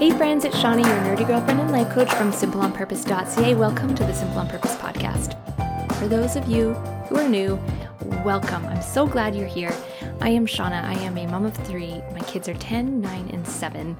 [0.00, 3.54] Hey friends, it's Shauna, your nerdy girlfriend and life coach from simpleonpurpose.ca.
[3.54, 5.36] Welcome to the Simple on Purpose podcast.
[5.98, 6.72] For those of you
[7.10, 7.60] who are new,
[8.24, 8.64] welcome.
[8.64, 9.74] I'm so glad you're here.
[10.22, 10.82] I am Shauna.
[10.84, 12.00] I am a mom of three.
[12.14, 13.94] My kids are 10, 9, and 7.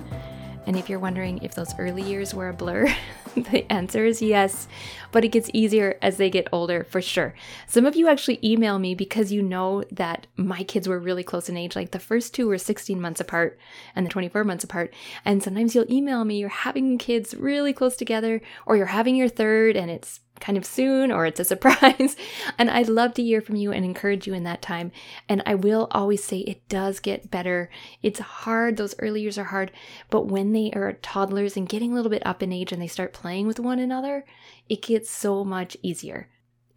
[0.67, 2.95] And if you're wondering if those early years were a blur,
[3.35, 4.69] the answer is yes,
[5.11, 7.35] but it gets easier as they get older for sure.
[7.67, 11.49] Some of you actually email me because you know that my kids were really close
[11.49, 11.75] in age.
[11.75, 13.59] Like the first two were 16 months apart
[13.97, 14.93] and the 24 months apart.
[15.25, 19.29] And sometimes you'll email me, you're having kids really close together, or you're having your
[19.29, 22.17] third and it's kind of soon or it's a surprise.
[22.59, 24.93] and I'd love to hear from you and encourage you in that time.
[25.29, 27.71] And I will always say it does get better.
[28.03, 29.73] It's hard, those early years are hard,
[30.09, 32.87] but when they are toddlers and getting a little bit up in age and they
[32.87, 34.25] start playing with one another,
[34.69, 36.29] it gets so much easier.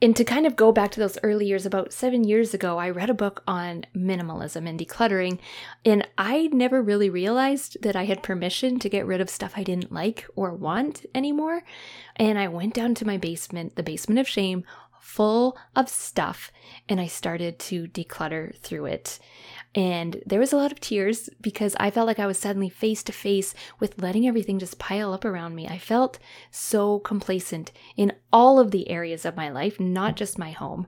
[0.04, 2.90] And to kind of go back to those early years, about seven years ago, I
[2.90, 5.40] read a book on minimalism and decluttering,
[5.86, 9.64] and I never really realized that I had permission to get rid of stuff I
[9.64, 11.64] didn't like or want anymore.
[12.18, 14.66] And I went down to my basement, the basement of shame,
[15.00, 16.52] full of stuff,
[16.90, 19.20] and I started to declutter through it.
[19.76, 23.02] And there was a lot of tears because I felt like I was suddenly face
[23.04, 25.68] to face with letting everything just pile up around me.
[25.68, 26.20] I felt
[26.52, 30.86] so complacent in all of the areas of my life, not just my home.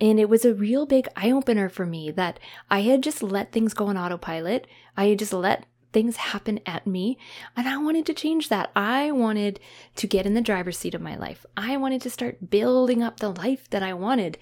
[0.00, 3.52] And it was a real big eye opener for me that I had just let
[3.52, 4.66] things go on autopilot.
[4.96, 7.16] I had just let things happen at me.
[7.56, 8.72] And I wanted to change that.
[8.74, 9.60] I wanted
[9.94, 11.46] to get in the driver's seat of my life.
[11.56, 14.38] I wanted to start building up the life that I wanted.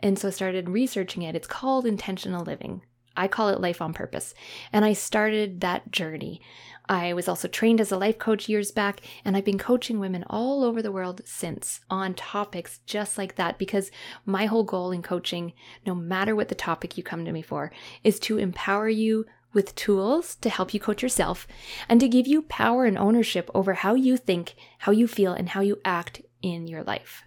[0.00, 1.36] And so I started researching it.
[1.36, 2.82] It's called intentional living.
[3.18, 4.34] I call it life on purpose.
[4.72, 6.40] And I started that journey.
[6.88, 10.24] I was also trained as a life coach years back, and I've been coaching women
[10.30, 13.90] all over the world since on topics just like that because
[14.24, 15.52] my whole goal in coaching,
[15.84, 17.70] no matter what the topic you come to me for,
[18.04, 21.46] is to empower you with tools to help you coach yourself
[21.88, 25.50] and to give you power and ownership over how you think, how you feel, and
[25.50, 27.24] how you act in your life.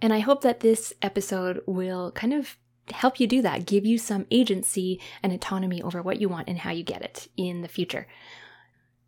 [0.00, 2.56] And I hope that this episode will kind of
[2.92, 6.58] help you do that, give you some agency and autonomy over what you want and
[6.58, 8.06] how you get it in the future.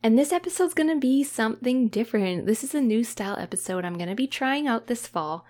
[0.02, 2.46] And this episode's going to be something different.
[2.46, 5.44] This is a new style episode I'm going to be trying out this fall.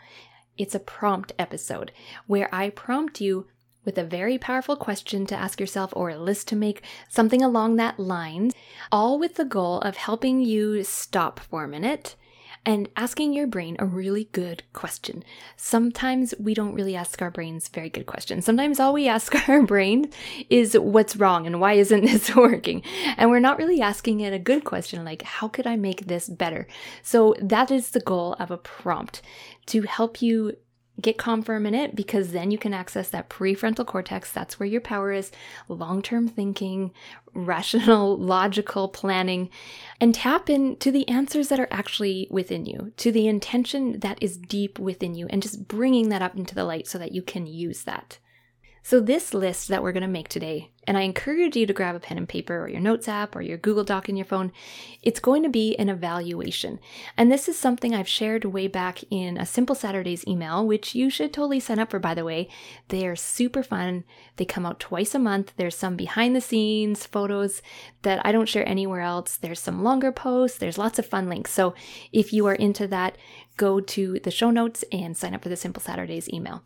[0.56, 1.92] It's a prompt episode
[2.26, 3.46] where I prompt you
[3.84, 7.76] with a very powerful question to ask yourself or a list to make, something along
[7.76, 8.50] that line,
[8.90, 12.16] all with the goal of helping you stop for a minute
[12.66, 15.22] and asking your brain a really good question.
[15.56, 18.44] Sometimes we don't really ask our brains very good questions.
[18.44, 20.10] Sometimes all we ask our brain
[20.50, 22.82] is what's wrong and why isn't this working?
[23.16, 26.28] And we're not really asking it a good question like, how could I make this
[26.28, 26.66] better?
[27.02, 29.22] So that is the goal of a prompt
[29.66, 30.56] to help you
[31.00, 34.32] get calm for a minute because then you can access that prefrontal cortex.
[34.32, 35.30] That's where your power is
[35.68, 36.92] long term thinking,
[37.34, 39.50] rational, logical planning,
[40.00, 44.36] and tap into the answers that are actually within you, to the intention that is
[44.36, 47.46] deep within you, and just bringing that up into the light so that you can
[47.46, 48.18] use that.
[48.88, 51.96] So, this list that we're going to make today, and I encourage you to grab
[51.96, 54.52] a pen and paper or your notes app or your Google Doc in your phone,
[55.02, 56.78] it's going to be an evaluation.
[57.16, 61.10] And this is something I've shared way back in a Simple Saturdays email, which you
[61.10, 62.48] should totally sign up for, by the way.
[62.86, 64.04] They are super fun.
[64.36, 65.54] They come out twice a month.
[65.56, 67.62] There's some behind the scenes photos
[68.02, 69.36] that I don't share anywhere else.
[69.36, 70.58] There's some longer posts.
[70.58, 71.50] There's lots of fun links.
[71.50, 71.74] So,
[72.12, 73.18] if you are into that,
[73.56, 76.62] go to the show notes and sign up for the Simple Saturdays email.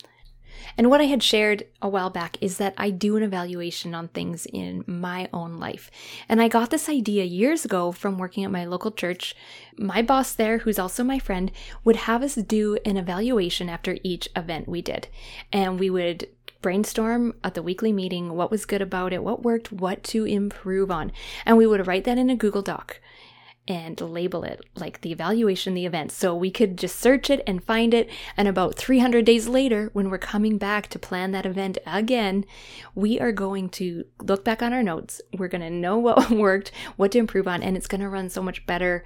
[0.76, 4.08] And what I had shared a while back is that I do an evaluation on
[4.08, 5.90] things in my own life.
[6.28, 9.34] And I got this idea years ago from working at my local church.
[9.76, 11.50] My boss there, who's also my friend,
[11.84, 15.08] would have us do an evaluation after each event we did.
[15.52, 16.28] And we would
[16.62, 20.90] brainstorm at the weekly meeting what was good about it, what worked, what to improve
[20.90, 21.12] on.
[21.46, 23.00] And we would write that in a Google Doc
[23.70, 26.10] and label it like the evaluation, the event.
[26.10, 28.10] So we could just search it and find it.
[28.36, 32.44] And about 300 days later, when we're coming back to plan that event again,
[32.96, 35.20] we are going to look back on our notes.
[35.38, 38.28] We're going to know what worked, what to improve on, and it's going to run
[38.28, 39.04] so much better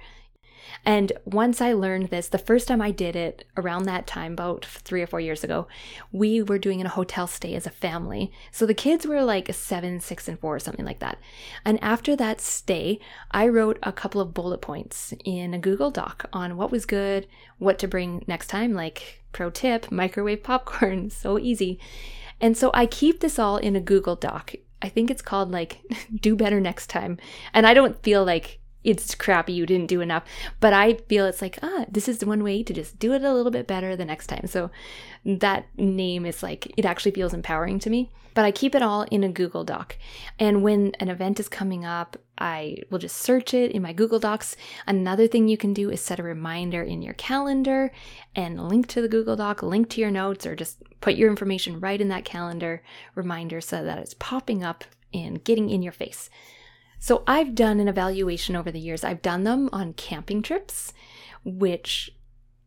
[0.83, 4.65] and once I learned this, the first time I did it around that time, about
[4.65, 5.67] three or four years ago,
[6.11, 8.31] we were doing a hotel stay as a family.
[8.51, 11.17] So the kids were like seven, six, and four, or something like that.
[11.63, 12.99] And after that stay,
[13.31, 17.27] I wrote a couple of bullet points in a Google Doc on what was good,
[17.57, 21.79] what to bring next time, like pro tip microwave popcorn, so easy.
[22.41, 24.53] And so I keep this all in a Google Doc.
[24.81, 25.79] I think it's called like
[26.21, 27.17] do better next time.
[27.53, 30.23] And I don't feel like it's crappy, you didn't do enough.
[30.59, 33.33] But I feel it's like, ah, this is one way to just do it a
[33.33, 34.47] little bit better the next time.
[34.47, 34.69] So
[35.25, 38.11] that name is like, it actually feels empowering to me.
[38.35, 39.97] But I keep it all in a Google Doc.
[40.37, 44.19] And when an event is coming up, I will just search it in my Google
[44.19, 44.57] Docs.
[44.85, 47.93] Another thing you can do is set a reminder in your calendar
[48.35, 51.79] and link to the Google Doc, link to your notes, or just put your information
[51.79, 52.83] right in that calendar
[53.15, 54.83] reminder so that it's popping up
[55.13, 56.29] and getting in your face.
[56.99, 59.03] So I've done an evaluation over the years.
[59.03, 60.93] I've done them on camping trips,
[61.43, 62.11] which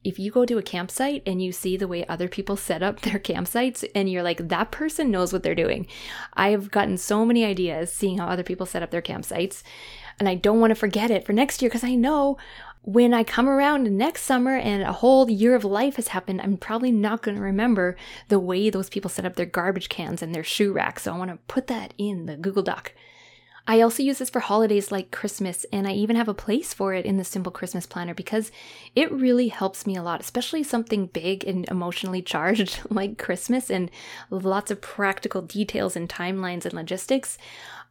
[0.04, 3.00] if you go to a campsite and you see the way other people set up
[3.02, 5.86] their campsites and you're like that person knows what they're doing.
[6.34, 9.62] I have gotten so many ideas seeing how other people set up their campsites
[10.18, 12.38] and I don't want to forget it for next year because I know
[12.82, 16.56] when I come around next summer and a whole year of life has happened, I'm
[16.56, 17.96] probably not going to remember
[18.28, 21.02] the way those people set up their garbage cans and their shoe racks.
[21.02, 22.94] So I want to put that in the Google Doc.
[23.70, 26.94] I also use this for holidays like Christmas, and I even have a place for
[26.94, 28.50] it in the Simple Christmas Planner because
[28.96, 33.90] it really helps me a lot, especially something big and emotionally charged like Christmas and
[34.30, 37.36] lots of practical details and timelines and logistics.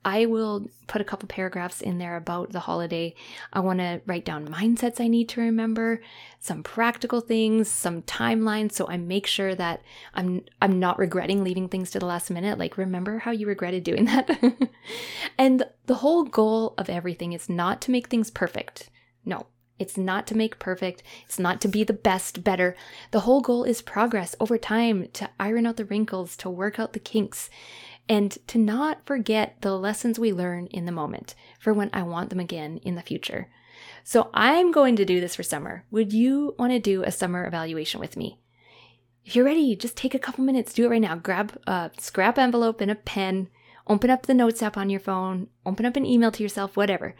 [0.07, 3.13] I will put a couple paragraphs in there about the holiday.
[3.51, 6.00] I want to write down mindsets I need to remember,
[6.39, 9.81] some practical things, some timelines so I make sure that
[10.13, 12.57] I'm I'm not regretting leaving things to the last minute.
[12.57, 14.30] Like remember how you regretted doing that?
[15.38, 18.89] and the whole goal of everything is not to make things perfect.
[19.25, 21.04] No, it's not to make perfect.
[21.25, 22.77] It's not to be the best, better.
[23.12, 26.94] The whole goal is progress over time to iron out the wrinkles, to work out
[26.94, 27.50] the kinks
[28.09, 32.30] and to not forget the lessons we learn in the moment for when I want
[32.30, 33.50] them again in the future.
[34.04, 35.86] So I'm going to do this for summer.
[35.92, 38.39] Would you want to do a summer evaluation with me?
[39.25, 41.15] If you're ready, just take a couple minutes, do it right now.
[41.15, 43.50] Grab a scrap envelope and a pen,
[43.86, 47.13] open up the notes app on your phone, open up an email to yourself, whatever.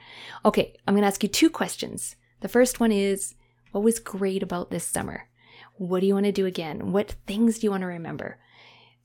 [0.46, 2.16] Okay, I'm going to ask you two questions.
[2.40, 3.36] The first one is
[3.72, 5.28] What was great about this summer?
[5.76, 6.92] What do you want to do again?
[6.92, 8.40] What things do you want to remember?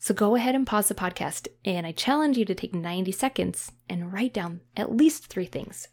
[0.02, 3.70] So go ahead and pause the podcast, and I challenge you to take 90 seconds
[3.88, 5.87] and write down at least three things.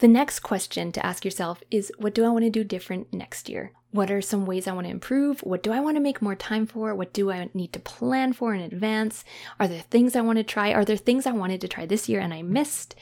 [0.00, 3.48] The next question to ask yourself is What do I want to do different next
[3.48, 3.72] year?
[3.92, 5.40] What are some ways I want to improve?
[5.40, 6.94] What do I want to make more time for?
[6.94, 9.24] What do I need to plan for in advance?
[9.58, 10.74] Are there things I want to try?
[10.74, 12.94] Are there things I wanted to try this year and I missed?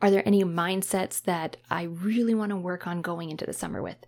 [0.00, 3.82] Are there any mindsets that I really want to work on going into the summer
[3.82, 4.06] with?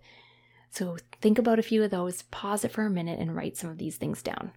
[0.71, 3.69] So think about a few of those, pause it for a minute, and write some
[3.69, 4.53] of these things down.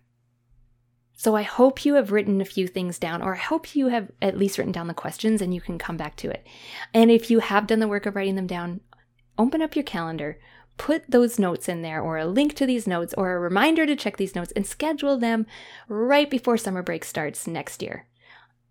[1.15, 4.11] So I hope you have written a few things down, or I hope you have
[4.21, 6.47] at least written down the questions and you can come back to it.
[6.93, 8.81] And if you have done the work of writing them down,
[9.39, 10.39] open up your calendar,
[10.79, 13.95] put those notes in there, or a link to these notes, or a reminder to
[13.95, 15.47] check these notes, and schedule them
[15.89, 18.07] right before summer break starts next year.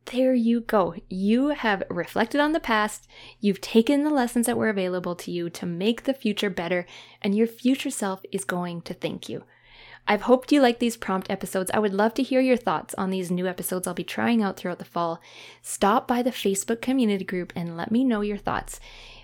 [0.06, 0.96] There you go.
[1.10, 3.08] You have reflected on the past,
[3.40, 6.86] you've taken the lessons that were available to you to make the future better,
[7.22, 9.44] and your future self is going to thank you.
[10.08, 11.72] I've hoped you like these prompt episodes.
[11.74, 14.58] I would love to hear your thoughts on these new episodes I'll be trying out
[14.58, 15.22] throughout the fall.
[15.62, 18.80] Stop by the Facebook community group and let me know your thoughts.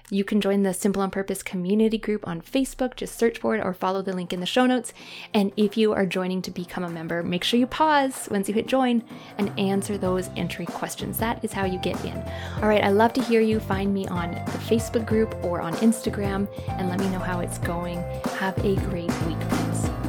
[0.09, 2.95] You can join the Simple on Purpose community group on Facebook.
[2.95, 4.94] Just search for it or follow the link in the show notes.
[5.33, 8.53] And if you are joining to become a member, make sure you pause once you
[8.53, 9.03] hit join
[9.38, 11.18] and answer those entry questions.
[11.18, 12.18] That is how you get in.
[12.62, 13.59] All right, I love to hear you.
[13.59, 17.57] Find me on the Facebook group or on Instagram and let me know how it's
[17.57, 18.01] going.
[18.38, 20.06] Have a great week.